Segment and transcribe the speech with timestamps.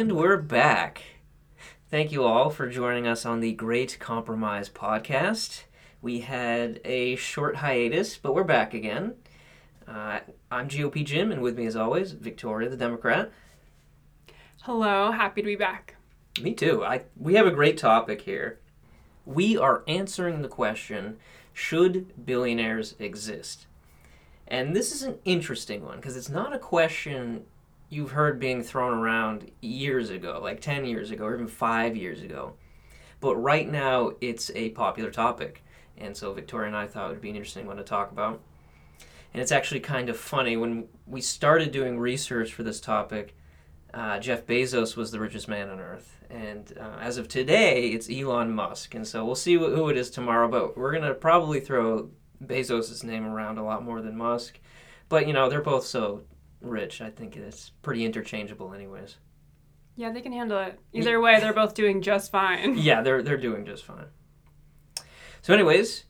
[0.00, 1.02] And we're back.
[1.90, 5.64] Thank you all for joining us on the Great Compromise podcast.
[6.00, 9.16] We had a short hiatus, but we're back again.
[9.86, 13.30] Uh, I'm GOP Jim, and with me, as always, Victoria, the Democrat.
[14.62, 15.96] Hello, happy to be back.
[16.40, 16.82] Me too.
[16.82, 18.58] I we have a great topic here.
[19.26, 21.18] We are answering the question:
[21.52, 23.66] Should billionaires exist?
[24.48, 27.44] And this is an interesting one because it's not a question
[27.90, 32.22] you've heard being thrown around years ago, like 10 years ago or even 5 years
[32.22, 32.54] ago.
[33.20, 35.62] But right now it's a popular topic.
[35.98, 38.40] And so Victoria and I thought it would be an interesting one to talk about.
[39.34, 43.36] And it's actually kind of funny when we started doing research for this topic,
[43.92, 46.16] uh, Jeff Bezos was the richest man on earth.
[46.30, 48.94] And uh, as of today, it's Elon Musk.
[48.94, 52.10] And so we'll see wh- who it is tomorrow, but we're going to probably throw
[52.44, 54.58] Bezos' name around a lot more than Musk.
[55.08, 56.22] But, you know, they're both so
[56.60, 57.00] rich.
[57.00, 59.16] I think it's pretty interchangeable, anyways.
[59.96, 60.78] Yeah, they can handle it.
[60.92, 62.76] Either way, they're both doing just fine.
[62.78, 64.06] Yeah, they're, they're doing just fine.
[65.42, 66.04] So, anyways,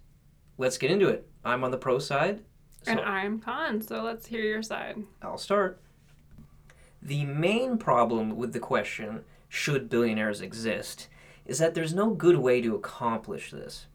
[0.58, 1.26] let's get into it.
[1.44, 2.42] I'm on the pro side.
[2.82, 4.96] So And I'm con, so let's hear your side.
[5.22, 5.80] I'll start.
[7.02, 11.08] The main problem with the question, should billionaires exist,
[11.44, 13.86] is that there's no good way to accomplish this.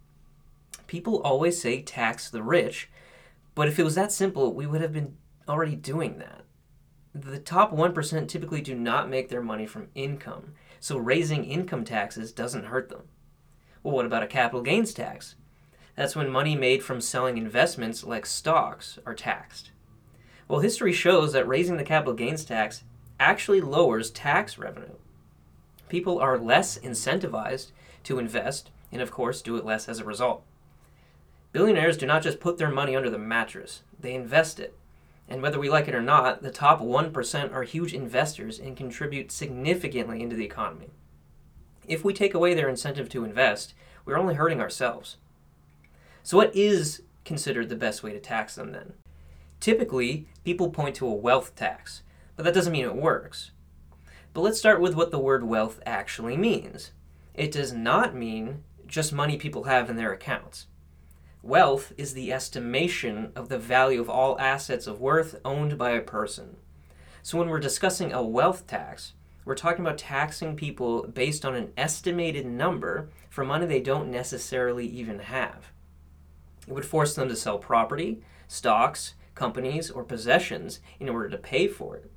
[0.87, 2.89] People always say tax the rich,
[3.55, 5.17] but if it was that simple, we would have been
[5.47, 6.44] already doing that.
[7.17, 12.33] The top 1% typically do not make their money from income, so raising income taxes
[12.33, 13.03] doesn't hurt them.
[13.83, 15.35] Well, what about a capital gains tax?
[15.95, 19.71] That's when money made from selling investments like stocks are taxed.
[20.49, 22.83] Well, history shows that raising the capital gains tax
[23.17, 24.95] actually lowers tax revenue.
[25.87, 27.71] People are less incentivized
[28.03, 30.43] to invest, and of course, do it less as a result.
[31.53, 34.77] Billionaires do not just put their money under the mattress, they invest it.
[35.27, 39.31] And whether we like it or not, the top 1% are huge investors and contribute
[39.31, 40.91] significantly into the economy.
[41.87, 43.73] If we take away their incentive to invest,
[44.05, 45.17] we're only hurting ourselves.
[46.23, 48.93] So, what is considered the best way to tax them then?
[49.59, 52.03] Typically, people point to a wealth tax,
[52.35, 53.51] but that doesn't mean it works.
[54.33, 56.91] But let's start with what the word wealth actually means.
[57.33, 60.67] It does not mean just money people have in their accounts.
[61.45, 66.01] Wealth is the estimation of the value of all assets of worth owned by a
[66.01, 66.57] person.
[67.21, 69.13] So when we're discussing a wealth tax,
[69.45, 74.87] we're talking about taxing people based on an estimated number for money they don't necessarily
[74.87, 75.71] even have.
[76.67, 81.67] It would force them to sell property, stocks, companies, or possessions in order to pay
[81.67, 82.11] for it.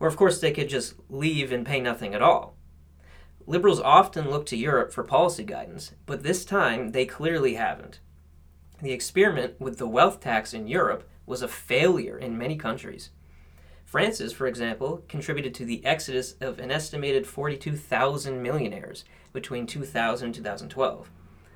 [0.00, 2.56] Or, of course, they could just leave and pay nothing at all.
[3.46, 8.00] Liberals often look to Europe for policy guidance, but this time they clearly haven't.
[8.82, 13.10] The experiment with the wealth tax in Europe was a failure in many countries.
[13.84, 19.04] France's, for example, contributed to the exodus of an estimated 42,000 millionaires
[19.34, 21.10] between 2000 and 2012,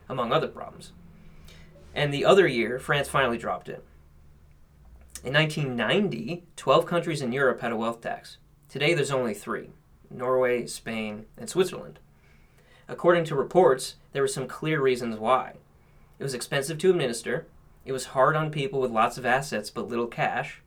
[0.08, 0.92] among other problems.
[1.94, 3.82] And the other year, France finally dropped it.
[5.24, 8.36] In 1990, 12 countries in Europe had a wealth tax.
[8.68, 9.70] Today, there's only three
[10.10, 12.00] Norway, Spain, and Switzerland.
[12.86, 15.54] According to reports, there were some clear reasons why.
[16.18, 17.46] It was expensive to administer,
[17.84, 20.62] it was hard on people with lots of assets but little cash,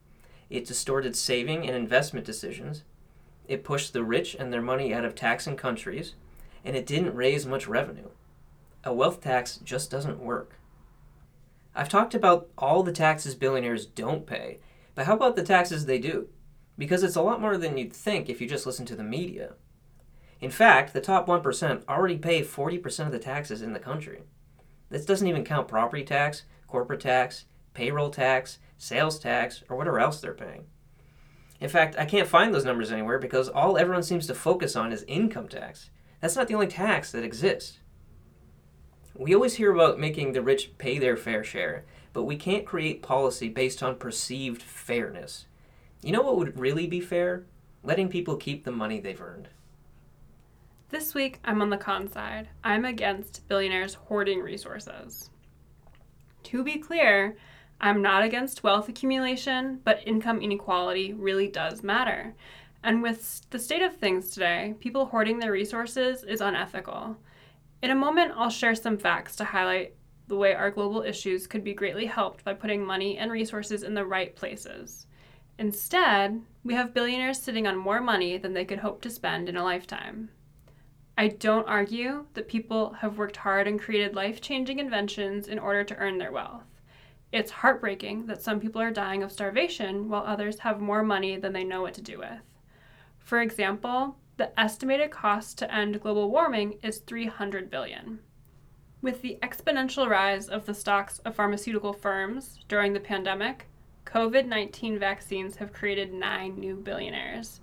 [0.50, 2.84] it distorted saving and investment decisions,
[3.47, 6.16] it pushed the rich and their money out of taxing countries,
[6.66, 8.09] and it didn't raise much revenue.
[8.84, 10.59] A wealth tax just doesn't work.
[11.74, 14.59] I've talked about all the taxes billionaires don't pay,
[14.96, 16.28] but how about the taxes they do?
[16.78, 19.53] Because it's a lot more than you'd think if you just listen to the media.
[20.41, 24.22] In fact, the top 1% already pay 40% of the taxes in the country.
[24.89, 30.21] This doesn't even count property tax, corporate tax, payroll tax, sales tax, or whatever else
[30.21, 30.65] they're paying.
[31.59, 34.91] In fact, I can't find those numbers anywhere because all everyone seems to focus on
[34.91, 35.89] is income tax.
[36.21, 37.79] That's not the only tax that exists.
[39.15, 43.01] We always hear about making the rich pay their fair share, but we can't create
[43.01, 45.47] policy based on perceived fairness.
[46.03, 47.45] You know what would really be fair?
[47.83, 49.49] Letting people keep the money they've earned.
[50.89, 52.47] This week, I'm on the con side.
[52.63, 55.29] I'm against billionaires hoarding resources.
[56.43, 57.35] To be clear,
[57.81, 62.35] I'm not against wealth accumulation, but income inequality really does matter.
[62.85, 67.17] And with the state of things today, people hoarding their resources is unethical.
[67.81, 69.93] In a moment, I'll share some facts to highlight
[70.29, 73.93] the way our global issues could be greatly helped by putting money and resources in
[73.93, 75.05] the right places.
[75.59, 79.57] Instead, we have billionaires sitting on more money than they could hope to spend in
[79.57, 80.29] a lifetime.
[81.19, 85.84] I don't argue that people have worked hard and created life changing inventions in order
[85.84, 86.66] to earn their wealth.
[87.31, 91.53] It's heartbreaking that some people are dying of starvation while others have more money than
[91.53, 92.41] they know what to do with.
[93.19, 98.19] For example, The estimated cost to end global warming is 300 billion.
[99.02, 103.66] With the exponential rise of the stocks of pharmaceutical firms during the pandemic,
[104.05, 107.61] COVID 19 vaccines have created nine new billionaires.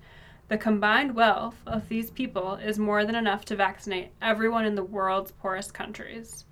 [0.49, 4.85] The combined wealth of these people is more than enough to vaccinate everyone in the
[4.85, 6.45] world's poorest countries.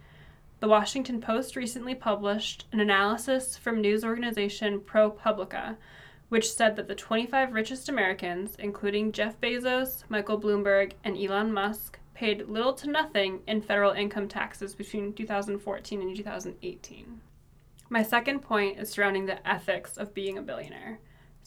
[0.61, 5.77] The Washington Post recently published an analysis from news organization ProPublica,
[6.31, 11.99] which said that the 25 richest Americans, including Jeff Bezos, Michael Bloomberg, and Elon Musk,
[12.15, 17.21] paid little to nothing in federal income taxes between 2014 and 2018.
[17.91, 20.99] My second point is surrounding the ethics of being a billionaire.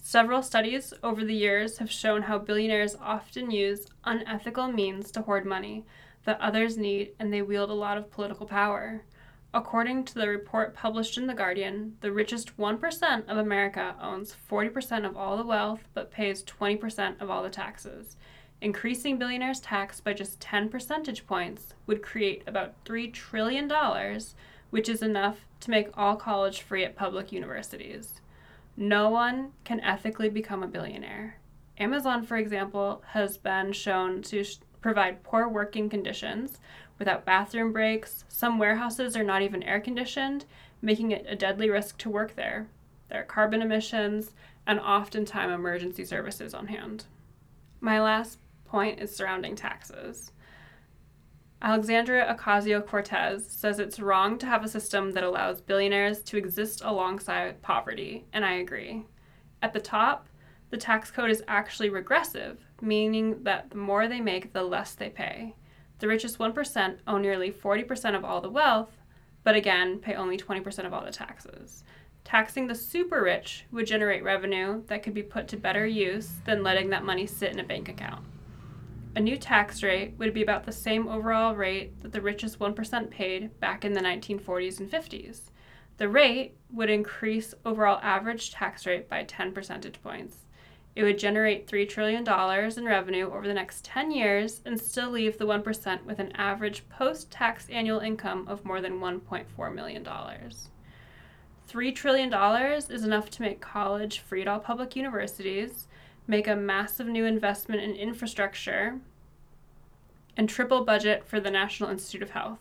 [0.08, 5.48] Several studies over the years have shown how billionaires often use unethical means to hoard
[5.48, 5.84] money
[6.26, 9.04] that others need and they wield a lot of political power.
[9.52, 15.08] According to the report published in The Guardian, the richest 1% of America owns 40%
[15.08, 18.16] of all the wealth but pays 20% of all the taxes.
[18.62, 23.68] Increasing billionaires' tax by just 10 percentage points would create about $3 trillion,
[24.70, 28.22] which is enough to make all college free at public universities.
[28.78, 31.38] No one can ethically become a billionaire.
[31.78, 36.60] Amazon, for example, has been shown to sh- provide poor working conditions
[37.00, 38.24] without bathroom breaks.
[38.28, 40.46] Some warehouses are not even air conditioned,
[40.82, 42.68] making it a deadly risk to work there.
[43.10, 44.34] There are carbon emissions
[44.68, 47.06] and oftentimes emergency services on hand.
[47.80, 50.32] My last point is surrounding taxes.
[51.66, 56.84] Alexandria Ocasio Cortez says it's wrong to have a system that allows billionaires to exist
[56.86, 59.04] alongside poverty, and I agree.
[59.64, 60.30] At the top,
[60.70, 65.10] the tax code is actually regressive, meaning that the more they make, the less they
[65.10, 65.56] pay.
[65.98, 68.92] The richest 1% own nearly 40% of all the wealth,
[69.44, 71.84] but again, pay only 20% of all the taxes.
[72.24, 76.62] Taxing the super rich would generate revenue that could be put to better use than
[76.62, 78.24] letting that money sit in a bank account.
[79.16, 83.10] A new tax rate would be about the same overall rate that the richest 1%
[83.10, 85.52] paid back in the 1940s and 50s.
[85.98, 90.40] The rate would increase overall average tax rate by 10 percentage points.
[90.98, 92.28] It would generate $3 trillion
[92.78, 96.88] in revenue over the next 10 years and still leave the 1% with an average
[96.90, 100.06] post tax annual income of more than $1.4 million.
[101.70, 102.34] $3 trillion
[102.90, 105.88] is enough to make college free at all public universities,
[106.28, 109.00] make a massive new investment in infrastructure,
[110.38, 112.60] and triple budget for the National Institute of Health.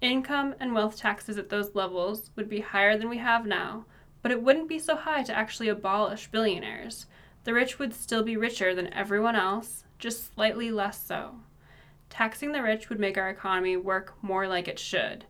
[0.00, 3.84] Income and wealth taxes at those levels would be higher than we have now,
[4.20, 7.06] but it wouldn't be so high to actually abolish billionaires.
[7.44, 11.36] The rich would still be richer than everyone else, just slightly less so.
[12.10, 15.24] Taxing the rich would make our economy work more like it should.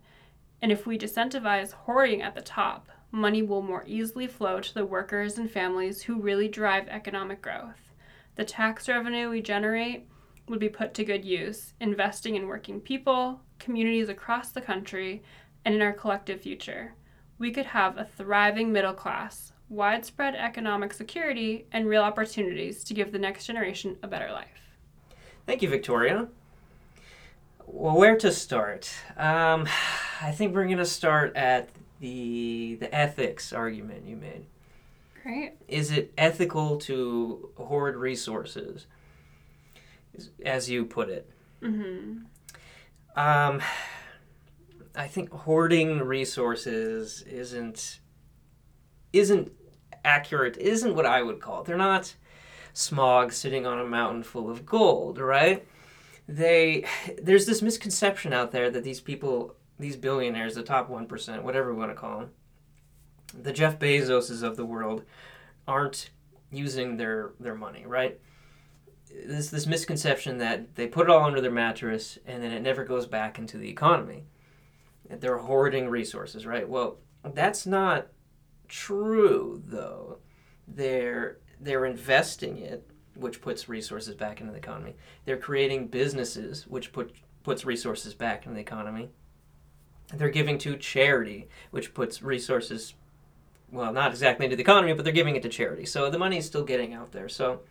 [0.61, 4.85] And if we disincentivize hoarding at the top, money will more easily flow to the
[4.85, 7.93] workers and families who really drive economic growth.
[8.35, 10.07] The tax revenue we generate
[10.49, 15.21] would be put to good use, investing in working people, communities across the country,
[15.63, 16.95] and in our collective future.
[17.37, 23.11] We could have a thriving middle class, widespread economic security, and real opportunities to give
[23.11, 24.47] the next generation a better life.
[25.45, 26.29] Thank you, Victoria.
[27.67, 28.91] Well, where to start?
[29.17, 29.67] Um,
[30.21, 31.69] I think we're going to start at
[32.03, 34.45] the the ethics argument you made.
[35.23, 35.53] Great.
[35.69, 38.87] Is it ethical to hoard resources,
[40.45, 41.31] as you put it?
[41.61, 42.25] Mm-hmm.
[43.15, 43.61] Um,
[44.93, 48.01] I think hoarding resources isn't
[49.13, 49.53] isn't
[50.03, 50.57] accurate.
[50.57, 51.67] Isn't what I would call it.
[51.67, 52.15] They're not
[52.75, 55.65] Smaug sitting on a mountain full of gold, right?
[56.27, 56.85] They
[57.21, 61.77] there's this misconception out there that these people these billionaires, the top 1%, whatever we
[61.77, 62.29] want to call them,
[63.39, 65.03] the Jeff Bezoses of the world,
[65.67, 66.09] aren't
[66.51, 68.17] using their, their money, right?
[69.13, 72.85] This, this misconception that they put it all under their mattress and then it never
[72.85, 74.23] goes back into the economy.
[75.09, 76.67] They're hoarding resources, right?
[76.67, 76.99] Well,
[77.33, 78.07] that's not
[78.69, 80.19] true, though.
[80.65, 84.95] They're, they're investing it, which puts resources back into the economy.
[85.25, 87.13] They're creating businesses, which put,
[87.43, 89.09] puts resources back into the economy
[90.17, 92.93] they're giving to charity, which puts resources,
[93.71, 95.85] well, not exactly into the economy, but they're giving it to charity.
[95.85, 97.29] So the money is still getting out there.
[97.29, 97.61] So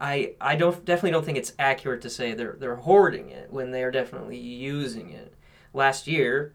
[0.00, 3.70] I I don't definitely don't think it's accurate to say they're they're hoarding it when
[3.70, 5.34] they are definitely using it.
[5.74, 6.54] Last year,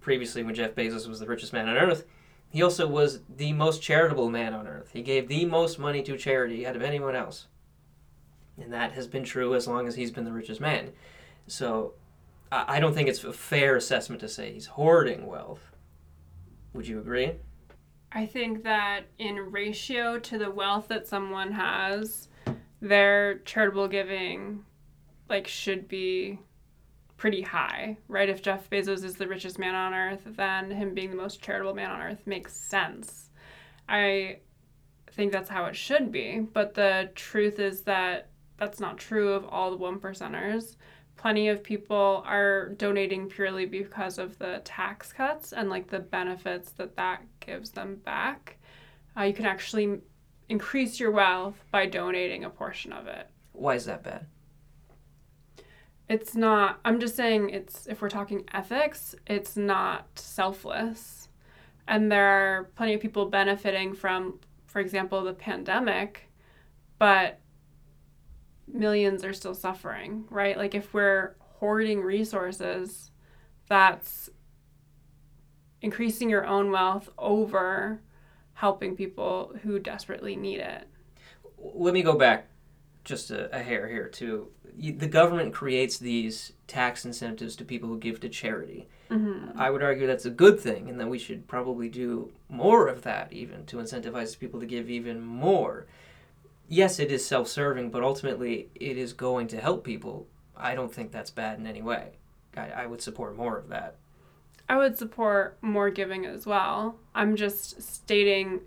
[0.00, 2.04] previously when Jeff Bezos was the richest man on earth,
[2.50, 4.90] he also was the most charitable man on earth.
[4.92, 7.46] He gave the most money to charity out of anyone else.
[8.60, 10.92] And that has been true as long as he's been the richest man.
[11.46, 11.94] So
[12.50, 15.72] I don't think it's a fair assessment to say he's hoarding wealth.
[16.72, 17.32] Would you agree?
[18.12, 22.28] I think that in ratio to the wealth that someone has,
[22.80, 24.64] their charitable giving
[25.28, 26.38] like should be
[27.18, 28.28] pretty high, right?
[28.28, 31.74] If Jeff Bezos is the richest man on earth, then him being the most charitable
[31.74, 33.30] man on earth makes sense.
[33.88, 34.38] I
[35.12, 39.44] think that's how it should be, but the truth is that that's not true of
[39.46, 40.76] all the one percenters.
[41.18, 46.70] Plenty of people are donating purely because of the tax cuts and like the benefits
[46.72, 48.56] that that gives them back.
[49.16, 49.98] Uh, you can actually
[50.48, 53.28] increase your wealth by donating a portion of it.
[53.52, 54.26] Why is that bad?
[56.08, 61.28] It's not, I'm just saying it's, if we're talking ethics, it's not selfless.
[61.88, 66.30] And there are plenty of people benefiting from, for example, the pandemic,
[66.98, 67.40] but
[68.72, 70.56] millions are still suffering, right?
[70.56, 73.10] Like if we're hoarding resources,
[73.68, 74.30] that's
[75.80, 78.00] increasing your own wealth over
[78.54, 80.88] helping people who desperately need it.
[81.58, 82.48] Let me go back
[83.04, 84.48] just a, a hair here too.
[84.76, 88.88] The government creates these tax incentives to people who give to charity.
[89.10, 89.58] Mm-hmm.
[89.58, 93.02] I would argue that's a good thing, and that we should probably do more of
[93.02, 95.86] that, even to incentivize people to give even more.
[96.68, 100.26] Yes, it is self serving, but ultimately it is going to help people.
[100.56, 102.18] I don't think that's bad in any way.
[102.56, 103.96] I, I would support more of that.
[104.68, 106.98] I would support more giving as well.
[107.14, 108.60] I'm just stating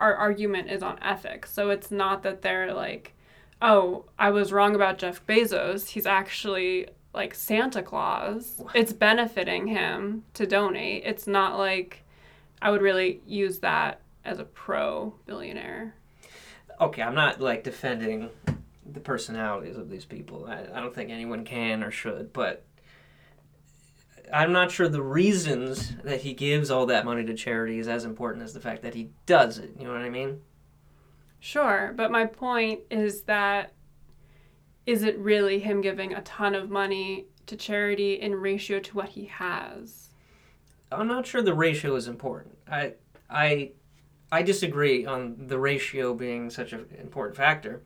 [0.00, 1.52] our argument is on ethics.
[1.52, 3.14] So it's not that they're like,
[3.62, 5.88] oh, I was wrong about Jeff Bezos.
[5.88, 8.62] He's actually like Santa Claus.
[8.74, 11.04] It's benefiting him to donate.
[11.04, 12.04] It's not like
[12.60, 15.94] I would really use that as a pro billionaire.
[16.80, 18.30] Okay, I'm not like defending
[18.90, 20.46] the personalities of these people.
[20.46, 22.64] I, I don't think anyone can or should, but
[24.32, 28.04] I'm not sure the reasons that he gives all that money to charity is as
[28.04, 29.74] important as the fact that he does it.
[29.78, 30.40] You know what I mean?
[31.38, 33.72] Sure, but my point is that
[34.86, 39.10] is it really him giving a ton of money to charity in ratio to what
[39.10, 40.10] he has?
[40.90, 42.56] I'm not sure the ratio is important.
[42.70, 42.94] I
[43.28, 43.72] I
[44.32, 47.82] I disagree on the ratio being such an important factor.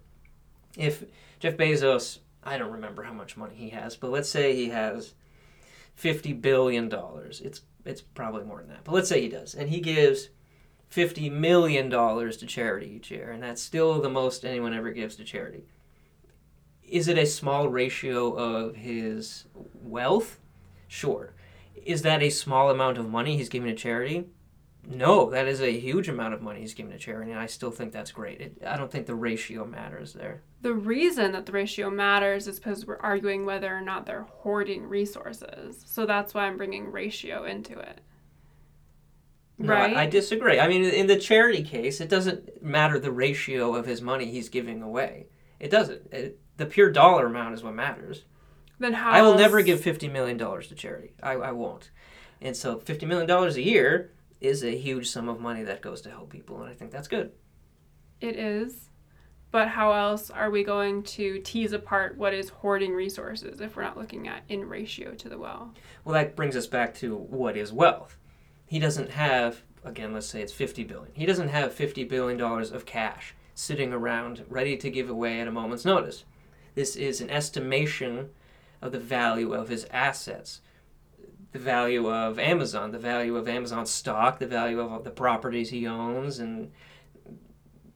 [0.76, 1.04] If
[1.40, 5.14] Jeff Bezos, I don't remember how much money he has, but let's say he has
[5.94, 7.40] fifty billion dollars.
[7.40, 10.28] It's it's probably more than that, but let's say he does, and he gives
[10.88, 15.16] fifty million dollars to charity each year, and that's still the most anyone ever gives
[15.16, 15.64] to charity.
[16.82, 19.46] Is it a small ratio of his
[19.82, 20.38] wealth?
[20.86, 21.32] Sure.
[21.74, 24.26] Is that a small amount of money he's giving to charity?
[24.86, 27.70] No, that is a huge amount of money he's giving to charity, and I still
[27.70, 28.40] think that's great.
[28.40, 30.42] It, I don't think the ratio matters there.
[30.62, 34.86] The reason that the ratio matters is because we're arguing whether or not they're hoarding
[34.86, 35.82] resources.
[35.86, 38.00] So that's why I'm bringing ratio into it.
[39.58, 39.96] No, right?
[39.96, 40.58] I, I disagree.
[40.58, 44.48] I mean, in the charity case, it doesn't matter the ratio of his money he's
[44.48, 45.28] giving away.
[45.60, 46.12] It doesn't.
[46.12, 48.24] It, the pure dollar amount is what matters.
[48.78, 49.10] Then how?
[49.10, 51.14] I will never give fifty million dollars to charity.
[51.22, 51.90] I, I won't.
[52.40, 54.10] And so, fifty million dollars a year
[54.40, 57.08] is a huge sum of money that goes to help people, and I think that's
[57.08, 57.32] good.
[58.20, 58.90] It is.
[59.50, 63.84] But how else are we going to tease apart what is hoarding resources if we're
[63.84, 65.68] not looking at in ratio to the wealth?
[66.04, 68.18] Well, that brings us back to what is wealth.
[68.66, 71.14] He doesn't have, again, let's say it's 50 billion.
[71.14, 75.46] He doesn't have 50 billion dollars of cash sitting around ready to give away at
[75.46, 76.24] a moment's notice.
[76.74, 78.30] This is an estimation
[78.82, 80.60] of the value of his assets
[81.54, 85.86] the value of Amazon, the value of Amazon stock, the value of the properties he
[85.86, 86.72] owns, and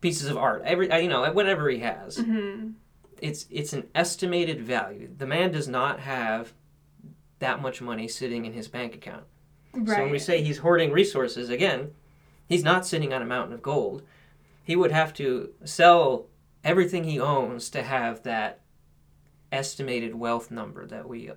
[0.00, 0.62] pieces of art.
[0.65, 2.19] Every you know, whatever he has.
[2.19, 2.71] Mm-hmm.
[3.21, 5.11] It's it's an estimated value.
[5.19, 6.53] The man does not have
[7.41, 9.25] that much money sitting in his bank account.
[9.75, 9.88] Right.
[9.88, 11.91] So when we say he's hoarding resources, again,
[12.49, 14.05] he's not sitting on a mountain of gold.
[14.62, 16.27] He would have to sell
[16.62, 18.61] everything he owns to have that
[19.50, 21.33] estimated wealth number that we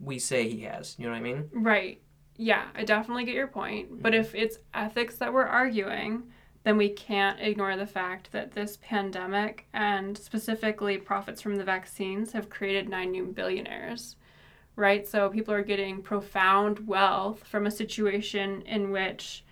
[0.00, 0.96] we say he has.
[0.98, 1.48] You know what I mean?
[1.52, 2.00] Right.
[2.36, 3.90] Yeah, I definitely get your point.
[3.90, 4.02] Mm-hmm.
[4.02, 6.24] But if it's ethics that we're arguing,
[6.64, 12.32] then we can't ignore the fact that this pandemic and specifically profits from the vaccines
[12.32, 14.16] have created nine new billionaires.
[14.76, 15.06] Right?
[15.06, 19.44] So people are getting profound wealth from a situation in which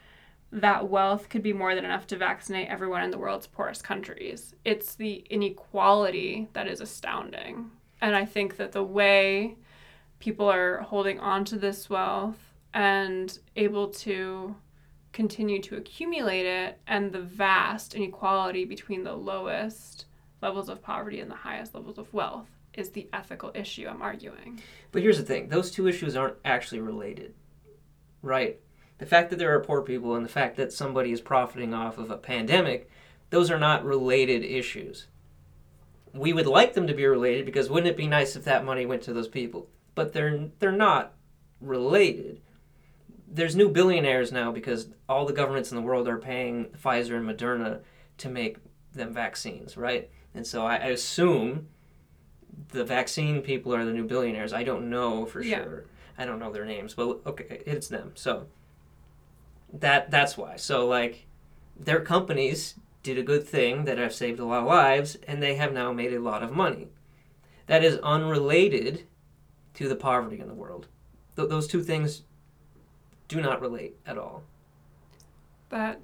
[0.53, 4.55] that wealth could be more than enough to vaccinate everyone in the world's poorest countries.
[4.65, 7.71] It's the inequality that is astounding.
[8.01, 9.57] And I think that the way
[10.19, 12.39] people are holding on to this wealth
[12.75, 14.55] and able to
[15.13, 20.05] continue to accumulate it and the vast inequality between the lowest
[20.43, 24.61] levels of poverty and the highest levels of wealth is the ethical issue I'm arguing.
[24.93, 27.35] But here's the thing those two issues aren't actually related,
[28.23, 28.61] right?
[28.99, 31.99] The fact that there are poor people and the fact that somebody is profiting off
[31.99, 32.91] of a pandemic,
[33.31, 35.07] those are not related issues.
[36.13, 38.87] we would like them to be related because wouldn't it be nice if that money
[38.87, 39.69] went to those people?
[39.97, 41.15] But they're they're not
[41.61, 42.41] related.
[43.27, 47.29] There's new billionaires now because all the governments in the world are paying Pfizer and
[47.29, 47.81] Moderna
[48.19, 48.59] to make
[48.95, 50.09] them vaccines, right?
[50.35, 51.67] And so I, I assume
[52.69, 54.53] the vaccine people are the new billionaires.
[54.53, 55.65] I don't know for Yeah.
[55.65, 55.85] sure.
[56.17, 58.13] I don't know their names, but okay, it's them.
[58.15, 58.47] So
[59.73, 60.57] that that's why.
[60.57, 61.27] So like
[61.79, 65.55] their companies did a good thing that have saved a lot of lives and they
[65.57, 66.89] have now made a lot of money.
[67.67, 69.07] That is unrelated
[69.77, 70.89] to the poverty in the world.
[71.37, 72.23] Th- those two things
[73.29, 74.43] do not relate at all.
[75.69, 76.01] That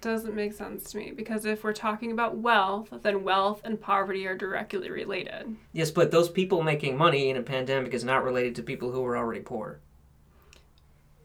[0.00, 4.26] doesn't make sense to me because if we're talking about wealth, then wealth and poverty
[4.26, 5.56] are directly related.
[5.72, 9.04] Yes, but those people making money in a pandemic is not related to people who
[9.04, 9.78] are already poor.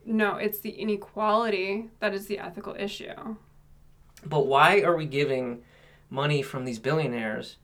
[0.06, 3.36] No, it's the inequality that is the ethical issue.
[4.24, 5.64] But why are we giving
[6.10, 7.58] money from these billionaires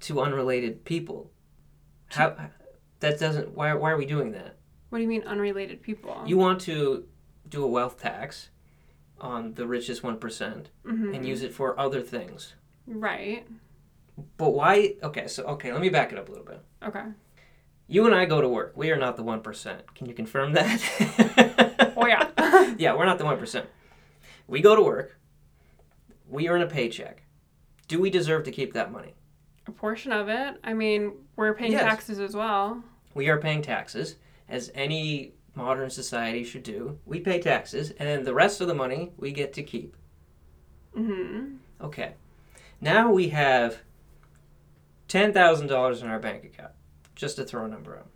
[0.00, 1.30] to unrelated people?
[2.10, 2.36] How
[3.00, 4.56] that doesn't why why are we doing that?
[4.90, 6.22] What do you mean unrelated people?
[6.26, 7.06] You want to
[7.48, 8.50] do a wealth tax
[9.20, 11.14] on the richest 1% Mhm.
[11.14, 12.54] and use it for other things.
[12.86, 13.46] Right.
[14.36, 16.60] But why okay, so okay, let me back it up a little bit.
[16.82, 17.04] Okay.
[17.86, 18.72] You and I go to work.
[18.76, 19.94] We are not the 1%.
[19.94, 21.92] Can you confirm that?
[21.96, 22.74] Oh yeah.
[22.78, 23.66] yeah, we're not the 1%.
[24.46, 25.18] We go to work.
[26.28, 27.22] We earn a paycheck.
[27.88, 29.14] Do we deserve to keep that money?
[29.66, 30.56] a portion of it.
[30.64, 31.82] I mean, we're paying Yes.
[31.82, 32.82] taxes as well.
[33.14, 34.16] We are paying taxes,
[34.48, 36.98] as any modern society should do.
[37.06, 39.96] We pay taxes, and then the rest of the money we get to keep.
[40.96, 41.58] Mhm.
[41.80, 42.14] Okay.
[42.80, 43.78] Now we have
[45.08, 46.72] $10,000 in our bank account,
[47.14, 48.06] just to throw a number out.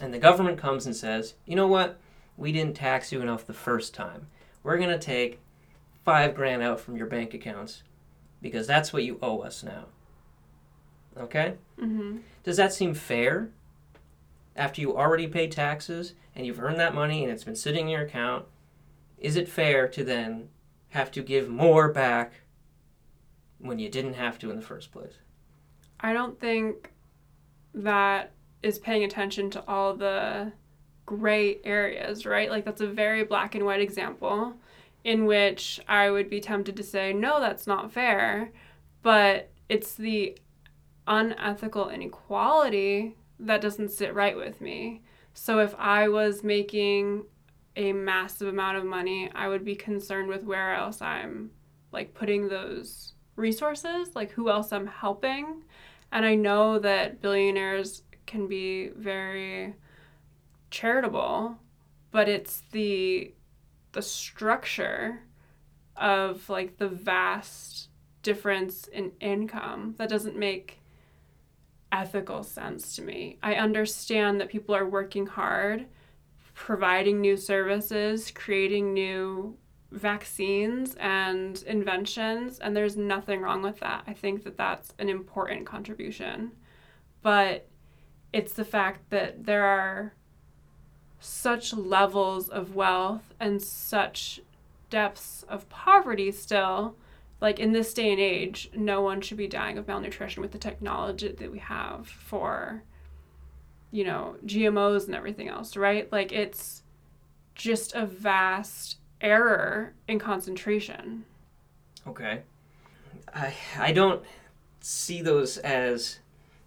[0.00, 1.98] And the government comes and says, you know what?
[2.36, 4.28] We didn't tax you enough the first time.
[4.62, 5.40] We're going to take
[6.04, 7.82] five grand out from your bank accounts
[8.40, 9.86] because that's what you owe us now.
[11.18, 11.56] Okay?
[11.78, 12.22] Mhm.
[12.42, 13.50] Does that seem fair?
[14.56, 17.90] After you already paid taxes and you've earned that money and it's been sitting in
[17.90, 18.46] your account,
[19.18, 20.48] is it fair to then
[20.90, 22.32] have to give more back
[23.58, 25.14] when you didn't have to in the first place?
[26.00, 26.92] I don't think
[27.74, 28.32] that
[28.62, 30.52] is paying attention to all the
[31.06, 32.50] gray areas, right?
[32.50, 34.54] Like that's a very black and white example
[35.04, 38.52] in which I would be tempted to say, no, that's not fair.
[39.02, 40.36] But it's the
[41.06, 45.02] unethical inequality that doesn't sit right with me.
[45.34, 47.24] So if I was making
[47.76, 51.50] a massive amount of money, I would be concerned with where else I'm
[51.92, 55.64] like putting those resources, like who else I'm helping.
[56.12, 59.74] And I know that billionaires can be very
[60.70, 61.56] charitable,
[62.10, 63.34] but it's the
[63.92, 65.20] the structure
[65.96, 67.88] of like the vast
[68.22, 70.79] difference in income that doesn't make
[71.92, 73.38] ethical sense to me.
[73.42, 75.86] I understand that people are working hard,
[76.54, 79.56] providing new services, creating new
[79.90, 84.04] vaccines and inventions, and there's nothing wrong with that.
[84.06, 86.52] I think that that's an important contribution.
[87.22, 87.68] But
[88.32, 90.14] it's the fact that there are
[91.18, 94.40] such levels of wealth and such
[94.88, 96.96] depths of poverty still.
[97.40, 100.58] Like in this day and age, no one should be dying of malnutrition with the
[100.58, 102.82] technology that we have for,
[103.90, 106.10] you know, GMOs and everything else, right?
[106.12, 106.82] Like it's
[107.54, 111.24] just a vast error in concentration.
[112.06, 112.42] Okay.
[113.34, 114.22] I I don't
[114.80, 116.18] see those as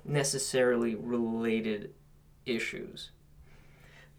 [0.06, 1.94] necessarily related
[2.46, 3.12] issues.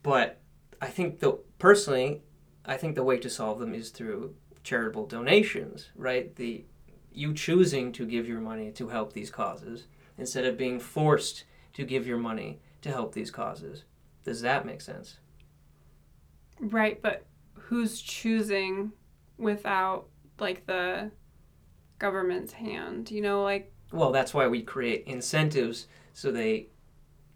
[0.02, 0.40] But
[0.80, 2.22] I think the personally,
[2.64, 6.34] I think the way to solve them is through charitable donations, right?
[6.34, 6.64] The
[7.12, 9.86] you choosing to give your money to help these causes
[10.18, 13.84] instead of being forced to give your money to help these causes.
[14.24, 15.18] Does that make sense?
[16.58, 17.24] Right, but
[17.54, 18.92] who's choosing
[19.38, 20.06] without
[20.40, 21.10] like the
[21.98, 23.10] government's hand?
[23.10, 26.68] You know, like Well, that's why we create incentives so they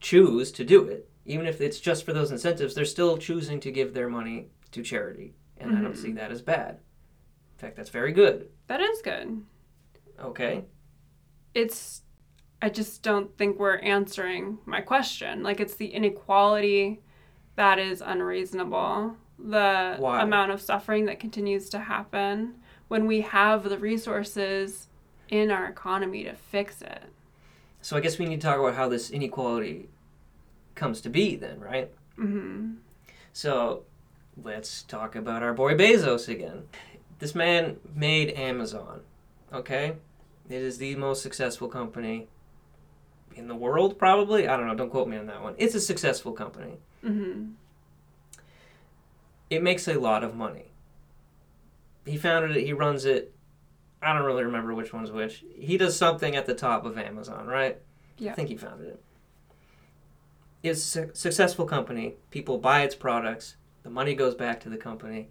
[0.00, 1.08] choose to do it.
[1.24, 4.82] Even if it's just for those incentives, they're still choosing to give their money to
[4.82, 5.34] charity.
[5.58, 6.16] And I don't see mm-hmm.
[6.18, 6.78] that as bad.
[7.59, 8.49] In fact, that's very good.
[8.68, 9.42] that is good.
[10.21, 10.64] Okay?
[11.55, 12.03] It's
[12.62, 15.42] I just don't think we're answering my question.
[15.42, 17.01] Like it's the inequality
[17.57, 19.16] that is unreasonable.
[19.40, 20.23] The Why?
[20.23, 22.55] amount of suffering that continues to happen
[22.88, 24.87] when we have the resources
[25.29, 27.03] in our economy to fix it.
[27.81, 29.88] So I guess we need to talk about how this inequality
[30.77, 31.92] comes to be then, right?
[32.16, 32.77] Mhm.
[33.33, 33.85] So
[34.40, 36.68] let's talk about our boy Bezos again.
[37.18, 39.00] This man made Amazon,
[39.52, 39.96] okay?
[40.48, 42.28] It is the most successful company
[43.35, 44.48] in the world, probably.
[44.48, 44.74] I don't know.
[44.74, 45.54] Don't quote me on that one.
[45.59, 46.78] It's a successful company.
[47.04, 47.52] Mm-hmm.
[49.50, 50.72] It makes a lot of money.
[52.07, 52.64] He founded it.
[52.64, 53.35] He runs it.
[54.00, 55.44] I don't really remember which one's which.
[55.59, 57.78] He does something at the top of Amazon, right?
[58.16, 58.33] Yeah.
[58.33, 59.02] I think he founded it.
[60.62, 62.14] It's a successful company.
[62.31, 63.57] People buy its products.
[63.83, 65.28] The money goes back to the company.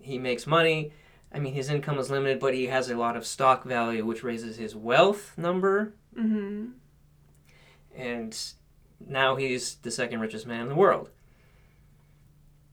[0.00, 0.92] He makes money.
[1.34, 4.22] I mean, his income is limited, but he has a lot of stock value, which
[4.22, 5.94] raises his wealth number.
[6.16, 6.72] Mm-hmm.
[7.96, 8.38] And
[9.06, 11.10] now he's the second richest man in the world.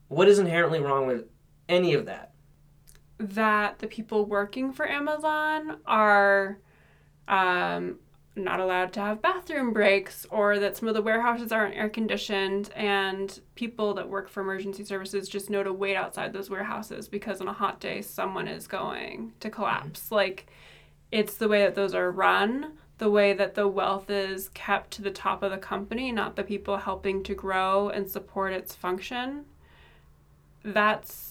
[0.09, 1.25] What is inherently wrong with
[1.67, 2.33] any of that?
[3.17, 6.59] That the people working for Amazon are
[7.27, 7.99] um,
[8.35, 12.71] not allowed to have bathroom breaks, or that some of the warehouses aren't air conditioned,
[12.75, 17.41] and people that work for emergency services just know to wait outside those warehouses because
[17.41, 20.11] on a hot day someone is going to collapse.
[20.11, 20.47] Like,
[21.11, 25.01] it's the way that those are run, the way that the wealth is kept to
[25.01, 29.45] the top of the company, not the people helping to grow and support its function.
[30.63, 31.28] That's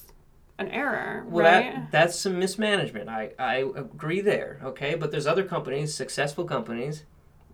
[0.59, 1.75] an error, Well, right?
[1.75, 3.09] that that's some mismanagement.
[3.09, 4.94] I, I agree there, okay?
[4.94, 7.05] But there's other companies, successful companies,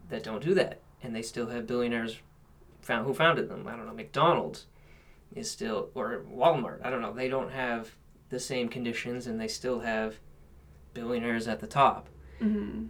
[0.09, 0.81] that don't do that.
[1.03, 2.19] And they still have billionaires
[2.83, 3.67] found, who founded them.
[3.67, 4.67] I don't know, McDonald's
[5.35, 7.13] is still, or Walmart, I don't know.
[7.13, 7.95] They don't have
[8.31, 10.17] the same conditions and they still have
[10.95, 12.09] billionaires at the top.
[12.39, 12.87] hmm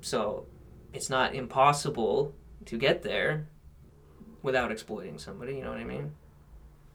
[0.00, 0.46] So
[0.92, 2.34] it's not impossible
[2.66, 3.48] to get there
[4.42, 6.12] without exploiting somebody, you know what I mean?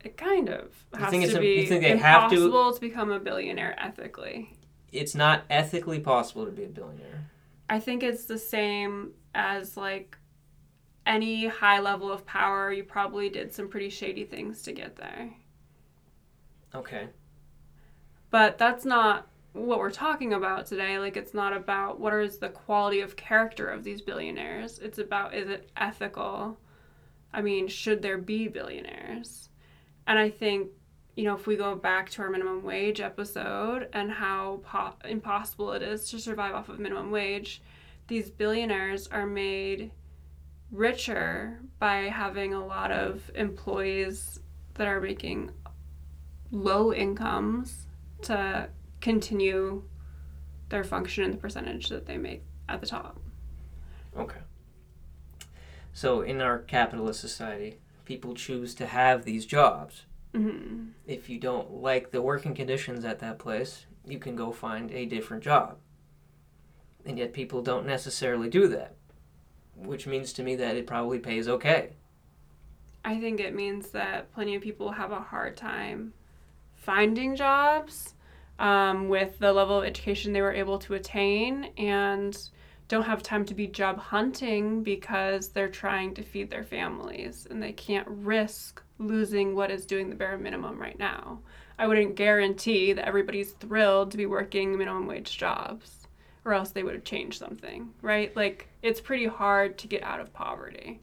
[0.06, 2.80] It kind of You has think to be you think they have to- impossible to
[2.80, 4.56] become a billionaire ethically.
[4.92, 7.32] It's not ethically possible to be a billionaire.
[7.70, 10.16] I think it's the same as like
[11.08, 12.72] any high level of power.
[12.72, 15.34] You probably did some pretty shady things to get there.
[16.76, 17.08] Okay.
[18.30, 21.00] But that's not what we're talking about today.
[21.00, 24.78] Like, it's not about what is the quality of character of these billionaires.
[24.80, 26.60] It's about is it ethical?
[27.34, 29.50] I mean, should there be billionaires?
[30.08, 30.70] And I think,
[31.16, 35.72] you know, if we go back to our minimum wage episode and how po- impossible
[35.72, 37.62] it is to survive off of minimum wage,
[38.08, 39.92] these billionaires are made
[40.72, 44.40] richer by having a lot of employees
[44.76, 45.52] that are making
[46.52, 47.88] low incomes
[48.22, 48.70] to
[49.02, 49.84] continue
[50.70, 53.20] their function and the percentage that they make at the top.
[54.18, 54.40] Okay.
[55.94, 60.06] So in our capitalist society, people choose to have these jobs.
[60.34, 64.92] hmm If you don't like the working conditions at that place, you can go find
[64.92, 65.78] a different job.
[67.06, 68.96] And yet people don't necessarily do that,
[69.76, 71.94] which means to me that it probably pays okay.
[73.04, 76.14] I think it means that plenty of people have a hard time
[76.74, 78.16] finding jobs
[78.58, 82.50] um, with the level of education they were able to attain and
[82.88, 87.62] don't have time to be job hunting because they're trying to feed their families and
[87.62, 91.40] they can't risk losing what is doing the bare minimum right now.
[91.78, 96.08] I wouldn't guarantee that everybody's thrilled to be working minimum wage jobs
[96.46, 98.34] or else they would have changed something, right?
[98.36, 101.02] Like it's pretty hard to get out of poverty.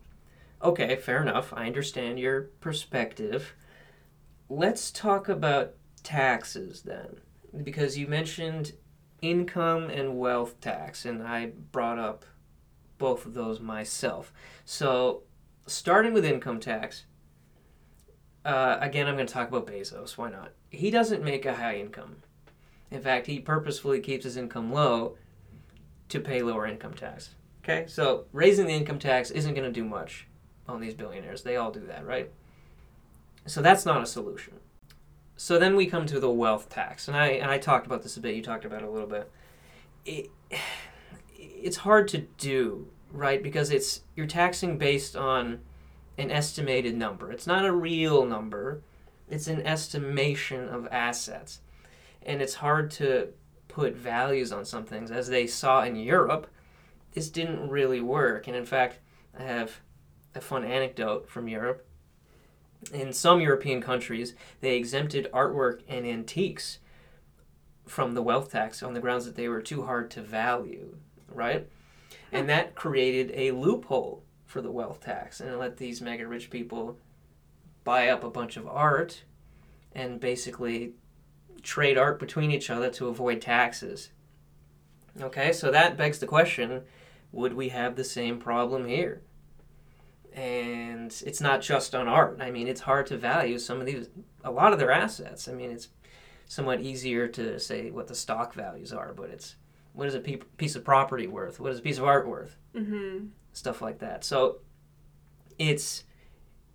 [0.62, 1.52] Okay, fair enough.
[1.52, 3.54] I understand your perspective.
[4.48, 7.20] Let's talk about taxes then.
[7.64, 8.72] Because you mentioned
[9.22, 12.24] income and wealth tax, and I brought up
[12.98, 14.32] both of those myself.
[14.64, 15.22] So,
[15.66, 17.04] starting with income tax,
[18.44, 20.18] uh, again, I'm going to talk about Bezos.
[20.18, 20.52] Why not?
[20.70, 22.16] He doesn't make a high income.
[22.90, 25.16] In fact, he purposefully keeps his income low
[26.08, 27.30] to pay lower income tax.
[27.62, 30.26] Okay, so raising the income tax isn't going to do much
[30.68, 31.42] on these billionaires.
[31.42, 32.30] They all do that, right?
[33.46, 34.54] So that's not a solution.
[35.36, 38.16] So then we come to the wealth tax, and I and I talked about this
[38.16, 38.36] a bit.
[38.36, 39.30] You talked about it a little bit.
[40.04, 40.30] It,
[41.36, 43.42] it's hard to do, right?
[43.42, 45.60] Because it's you're taxing based on
[46.18, 47.32] an estimated number.
[47.32, 48.82] It's not a real number.
[49.28, 51.60] It's an estimation of assets,
[52.22, 53.28] and it's hard to
[53.68, 55.10] put values on some things.
[55.10, 56.46] As they saw in Europe,
[57.12, 58.46] this didn't really work.
[58.46, 58.98] And in fact,
[59.38, 59.80] I have
[60.34, 61.86] a fun anecdote from Europe.
[62.92, 66.78] In some European countries, they exempted artwork and antiques
[67.86, 70.96] from the wealth tax on the grounds that they were too hard to value,
[71.28, 71.68] right?
[72.32, 76.50] And that created a loophole for the wealth tax and it let these mega rich
[76.50, 76.98] people
[77.84, 79.24] buy up a bunch of art
[79.94, 80.92] and basically
[81.62, 84.10] trade art between each other to avoid taxes.
[85.20, 86.82] Okay, so that begs the question
[87.32, 89.22] would we have the same problem here?
[90.34, 92.38] And it's not just on art.
[92.40, 94.08] I mean, it's hard to value some of these,
[94.42, 95.48] a lot of their assets.
[95.48, 95.88] I mean, it's
[96.46, 99.56] somewhat easier to say what the stock values are, but it's
[99.94, 101.60] What is a pe- piece of property worth?
[101.60, 102.56] What is a piece of art worth?
[102.74, 103.26] Mm-hmm.
[103.52, 104.24] Stuff like that.
[104.24, 104.60] So
[105.58, 106.04] it's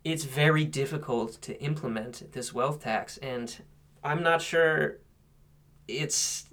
[0.03, 3.57] it's very difficult to implement this wealth tax, and
[4.03, 4.99] I'm not sure
[5.87, 6.47] it's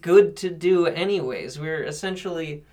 [0.00, 1.58] good to do anyways.
[1.58, 2.64] We're essentially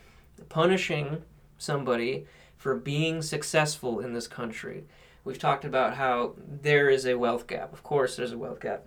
[0.49, 1.23] punishing
[1.57, 2.25] somebody
[2.57, 4.85] for being successful in this country.
[5.23, 7.71] We've talked about how there is a wealth gap.
[7.73, 8.85] Of course, there's a wealth gap.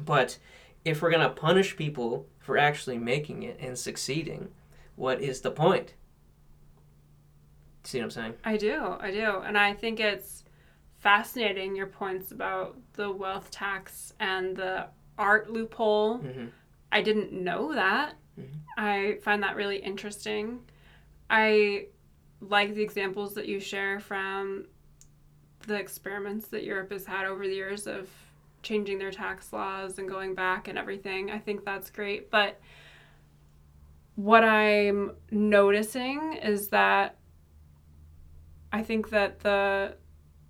[0.00, 0.38] But
[0.84, 4.48] if we're going to punish people for actually making it and succeeding,
[4.96, 5.94] what is the point?
[7.84, 8.34] See what I'm saying?
[8.44, 9.42] I do, I do.
[9.44, 10.44] And I think it's
[10.98, 14.86] fascinating your points about the wealth tax and the
[15.18, 16.18] art loophole.
[16.18, 16.46] Mm-hmm.
[16.92, 18.14] I didn't know that.
[18.38, 18.46] Mhm.
[18.76, 20.60] I find that really interesting.
[21.28, 21.86] I
[22.48, 24.66] like the examples that you share from
[25.66, 28.08] the experiments that Europe has had over the years of
[28.62, 31.30] changing their tax laws and going back and everything.
[31.30, 32.30] I think that's great.
[32.30, 32.60] But
[34.14, 37.16] what I'm noticing is that
[38.72, 39.96] I think that the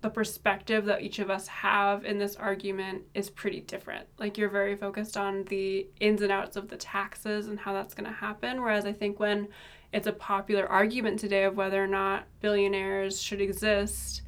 [0.01, 4.05] the perspective that each of us have in this argument is pretty different.
[4.19, 7.93] Like you're very focused on the ins and outs of the taxes and how that's
[7.93, 9.47] going to happen whereas I think when
[9.93, 14.23] it's a popular argument today of whether or not billionaires should exist,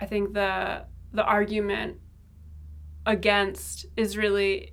[0.00, 1.98] I think the the argument
[3.06, 4.72] against is really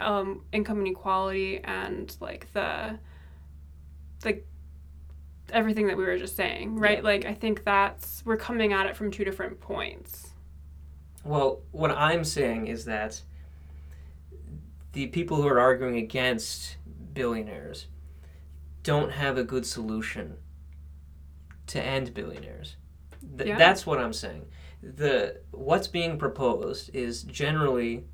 [0.00, 2.98] um, income inequality and like the
[4.20, 4.42] the
[5.52, 6.98] everything that we were just saying, right?
[6.98, 7.04] Yeah.
[7.04, 10.32] Like I think that's we're coming at it from two different points.
[11.24, 13.22] Well, what I'm saying is that
[14.92, 16.76] the people who are arguing against
[17.12, 17.86] billionaires
[18.88, 20.38] don't have a good solution
[21.66, 22.76] to end billionaires.
[23.36, 23.58] Th- Yeah.
[23.58, 24.46] That's what I'm saying.
[24.82, 28.06] The what's being proposed is generally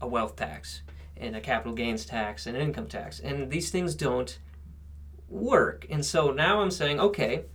[0.00, 0.82] a wealth tax
[1.16, 4.38] and a capital gains tax and an income tax, and these things don't
[5.28, 5.84] work.
[5.90, 7.46] And so now I'm saying, okay,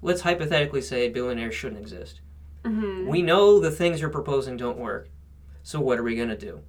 [0.00, 2.22] let's hypothetically say billionaires shouldn't exist.
[2.64, 5.10] hmm We know the things you're proposing don't work.
[5.62, 6.62] So what are we going to do?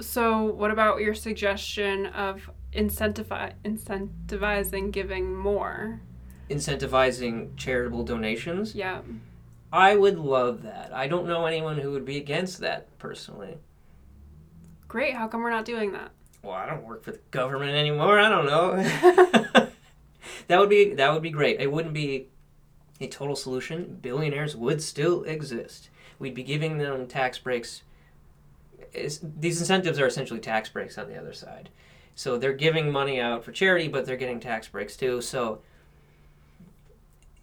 [0.00, 6.00] So, what about your suggestion of incentivi- incentivizing giving more?
[6.50, 8.74] Incentivizing charitable donations?
[8.74, 9.00] Yeah.
[9.72, 10.92] I would love that.
[10.94, 13.58] I don't know anyone who would be against that personally.
[14.86, 15.14] Great.
[15.14, 16.12] How come we're not doing that?
[16.42, 18.20] Well, I don't work for the government anymore.
[18.20, 18.76] I don't know.
[20.48, 21.60] that would be that would be great.
[21.60, 22.28] It wouldn't be
[23.00, 23.98] a total solution.
[24.00, 25.88] Billionaires would still exist.
[26.18, 27.82] We'd be giving them tax breaks.
[28.92, 31.70] It's, these incentives are essentially tax breaks on the other side.
[32.14, 35.20] So they're giving money out for charity, but they're getting tax breaks too.
[35.20, 35.60] So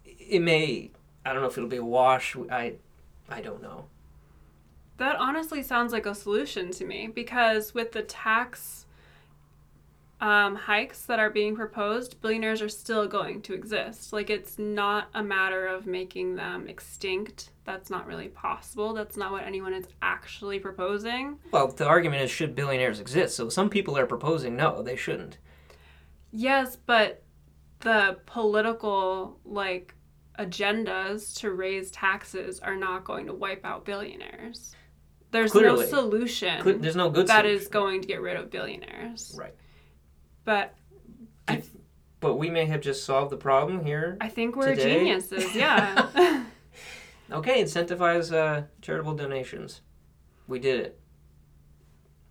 [0.04, 0.90] it may
[1.24, 2.36] I don't know if it'll be a wash.
[2.50, 2.74] I
[3.28, 3.86] I don't know.
[4.98, 8.86] That honestly sounds like a solution to me because with the tax
[10.22, 14.12] um, hikes that are being proposed, billionaires are still going to exist.
[14.12, 17.50] Like, it's not a matter of making them extinct.
[17.64, 18.92] That's not really possible.
[18.92, 21.38] That's not what anyone is actually proposing.
[21.52, 23.36] Well, the argument is should billionaires exist?
[23.36, 25.38] So some people are proposing no, they shouldn't.
[26.32, 27.22] Yes, but
[27.80, 29.94] the political, like,
[30.38, 34.74] agendas to raise taxes are not going to wipe out billionaires.
[35.30, 35.84] There's Clearly.
[35.84, 37.60] no solution Cl- There's no good that solution.
[37.62, 39.34] is going to get rid of billionaires.
[39.38, 39.54] Right.
[40.44, 40.74] But
[41.46, 41.62] Do-
[42.20, 44.16] but we may have just solved the problem here.
[44.20, 44.98] I think we're Today?
[44.98, 45.54] geniuses.
[45.54, 46.44] Yeah.
[47.32, 49.80] Okay, incentivize uh, charitable donations.
[50.46, 51.00] We did it.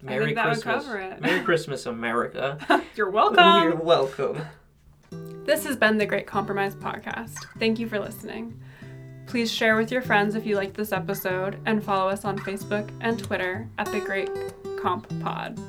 [0.08, 1.22] I think that would cover it.
[1.22, 2.84] Merry Christmas, America.
[2.96, 3.64] You're welcome.
[3.64, 4.36] You're welcome.
[4.36, 5.46] welcome.
[5.46, 7.36] This has been the Great Compromise podcast.
[7.60, 8.60] Thank you for listening.
[9.28, 12.90] Please share with your friends if you liked this episode and follow us on Facebook
[13.02, 14.30] and Twitter at the Great
[14.82, 15.60] Comp Pod.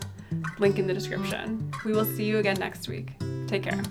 [0.58, 1.70] Link in the description.
[1.84, 3.12] We will see you again next week.
[3.46, 3.82] Take care.